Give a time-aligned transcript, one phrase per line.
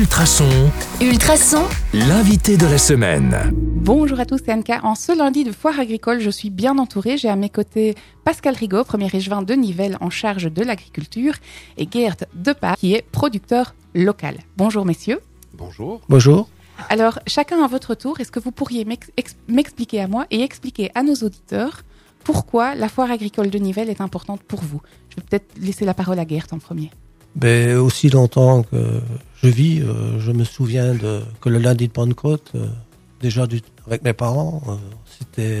[0.00, 0.70] Ultrason,
[1.00, 1.62] Ultrason,
[1.94, 3.34] l'invité de la semaine.
[3.54, 4.80] Bonjour à tous, c'est Anka.
[4.84, 7.16] En ce lundi de foire agricole, je suis bien entourée.
[7.16, 11.32] J'ai à mes côtés Pascal Rigaud, premier échevin de Nivelles en charge de l'agriculture,
[11.78, 14.36] et Gerd Depas, qui est producteur local.
[14.58, 15.20] Bonjour messieurs.
[15.54, 16.02] Bonjour.
[16.10, 16.50] Bonjour.
[16.90, 20.42] Alors, chacun à votre tour, est-ce que vous pourriez m'ex- ex- m'expliquer à moi et
[20.42, 21.84] expliquer à nos auditeurs
[22.22, 24.82] pourquoi la foire agricole de Nivelles est importante pour vous?
[25.08, 26.90] Je vais peut-être laisser la parole à Gerd en premier.
[27.36, 29.00] Ben, aussi longtemps que
[29.42, 32.66] je vis, euh, je me souviens de, que le lundi de Pentecôte, euh,
[33.20, 33.46] déjà
[33.86, 34.72] avec mes parents, euh,
[35.18, 35.60] c'était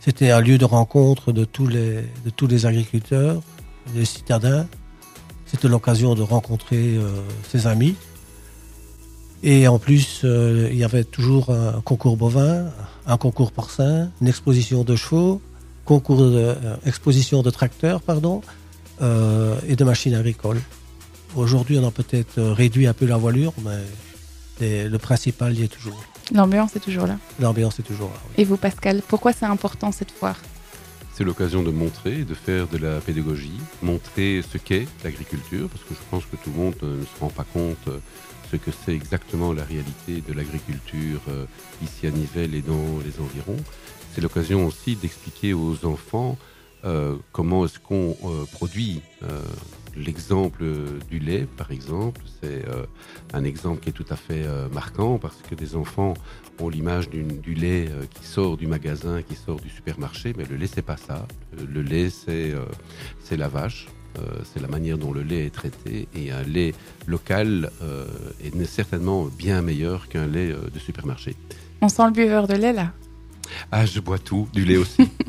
[0.00, 3.42] c'était un lieu de rencontre de tous les, de tous les agriculteurs,
[3.94, 4.66] des citadins.
[5.44, 6.98] C'était l'occasion de rencontrer
[7.48, 7.94] ses amis.
[9.42, 12.66] Et en plus, il y avait toujours un concours bovin,
[13.06, 15.42] un concours porcin, une exposition de chevaux,
[15.84, 16.54] concours de,
[16.86, 18.40] exposition de tracteurs, pardon,
[19.00, 20.60] euh, et de machines agricoles.
[21.36, 23.52] Aujourd'hui, on a peut-être euh, réduit un peu la voilure,
[24.60, 26.02] mais le principal y est toujours.
[26.32, 27.18] L'ambiance est toujours là.
[27.40, 28.20] L'ambiance est toujours là.
[28.26, 28.34] oui.
[28.38, 30.40] Et vous, Pascal, pourquoi c'est important cette foire?
[31.14, 35.94] C'est l'occasion de montrer, de faire de la pédagogie, montrer ce qu'est l'agriculture, parce que
[35.94, 37.88] je pense que tout le monde euh, ne se rend pas compte
[38.50, 41.20] ce que c'est exactement la réalité de l'agriculture
[41.82, 43.62] ici à Nivelles et dans les environs.
[44.14, 46.57] C'est l'occasion aussi d'expliquer aux enfants euh,
[47.32, 49.02] comment est-ce qu'on euh, produit.
[49.22, 49.40] euh,
[49.96, 50.64] L'exemple
[51.10, 52.84] du lait, par exemple, c'est euh,
[53.32, 56.14] un exemple qui est tout à fait euh, marquant parce que des enfants
[56.60, 60.54] ont l'image du lait euh, qui sort du magasin, qui sort du supermarché, mais le
[60.54, 61.26] lait c'est pas ça.
[61.58, 62.64] Euh, Le lait c'est euh,
[63.36, 66.74] la vache, euh, c'est la manière dont le lait est traité et un lait
[67.08, 68.06] local euh,
[68.44, 71.34] est certainement bien meilleur qu'un lait euh, de supermarché.
[71.80, 72.92] On sent le buveur de lait là.
[73.72, 75.08] Ah, je bois tout, du lait aussi.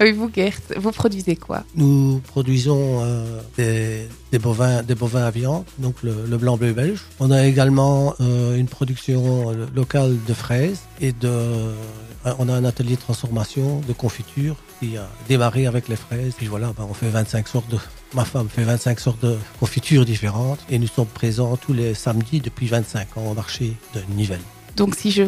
[0.00, 1.64] Et vous, Gert, vous produisez quoi?
[1.76, 6.72] Nous produisons euh, des, des bovins, des bovins à viande, donc le, le blanc bleu
[6.72, 7.00] belge.
[7.20, 11.74] On a également euh, une production locale de fraises et de, euh,
[12.38, 16.34] on a un atelier de transformation de confiture qui a démarré avec les fraises.
[16.36, 17.78] Puis voilà, ben, on fait 25 sortes de,
[18.14, 22.40] ma femme fait 25 sortes de confitures différentes et nous sommes présents tous les samedis
[22.40, 24.40] depuis 25 ans au marché de Nivelles.
[24.76, 25.24] Donc si je,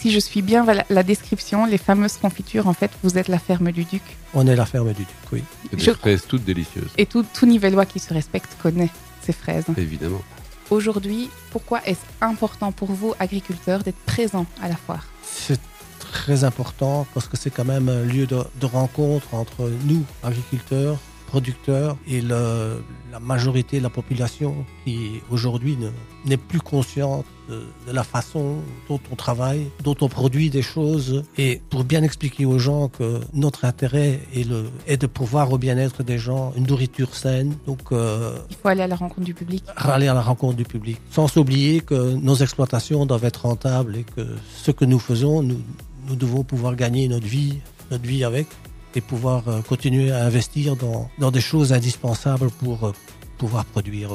[0.00, 3.70] si je suis bien la, description, les fameuses confitures, en fait, vous êtes la ferme
[3.72, 4.02] du Duc.
[4.34, 5.42] On est la ferme du Duc, oui.
[5.72, 8.88] Et des Je- fraises toutes délicieuses, Et tout, tout Nivellois qui se respecte connaît
[9.22, 9.64] ces fraises.
[9.76, 10.22] évidemment.
[10.70, 15.04] Aujourd'hui, pourquoi est-ce important pour vous, agriculteurs, d'être présents à la foire?
[15.24, 15.60] C'est
[15.98, 20.98] très important parce que c'est quand même un lieu de, de rencontre entre nous, agriculteurs,
[21.30, 22.82] producteurs, et le-
[23.12, 24.52] la majorité de la population
[24.84, 24.96] qui
[25.34, 25.90] aujourd'hui ne-
[26.28, 27.56] n'est plus consciente de,
[27.88, 28.44] de la façon
[28.88, 31.24] dont on travaille, dont on produit des choses.
[31.44, 33.08] Et pour bien expliquer aux gens que
[33.44, 37.80] notre intérêt est, le, est de pouvoir au bien-être des gens, une nourriture saine, donc
[37.92, 39.62] euh, Il faut aller à la rencontre du public.
[39.76, 44.04] aller à la rencontre du public, sans s'oublier que nos exploitations doivent être rentables et
[44.16, 44.22] que
[44.64, 45.60] ce que nous faisons, nous,
[46.08, 47.58] nous devons pouvoir gagner notre vie,
[47.90, 48.46] notre vie avec,
[48.94, 52.92] et pouvoir euh, continuer à investir dans, dans des choses indispensables pour euh,
[53.38, 54.10] pouvoir produire.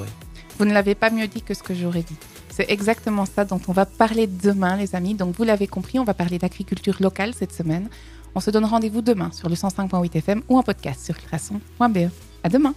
[0.57, 2.15] Vous ne l'avez pas mieux dit que ce que j'aurais dit.
[2.49, 5.13] C'est exactement ça dont on va parler demain, les amis.
[5.13, 7.89] Donc, vous l'avez compris, on va parler d'agriculture locale cette semaine.
[8.33, 12.09] On se donne rendez-vous demain sur le 105.8 FM ou en podcast sur ultrason.be.
[12.43, 12.73] À demain!